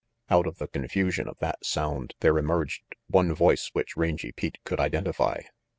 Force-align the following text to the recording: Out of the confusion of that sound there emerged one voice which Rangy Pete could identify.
Out 0.31 0.47
of 0.47 0.57
the 0.57 0.67
confusion 0.67 1.27
of 1.27 1.37
that 1.41 1.63
sound 1.63 2.15
there 2.21 2.39
emerged 2.39 2.81
one 3.05 3.35
voice 3.35 3.69
which 3.73 3.95
Rangy 3.95 4.31
Pete 4.31 4.57
could 4.63 4.79
identify. 4.79 5.41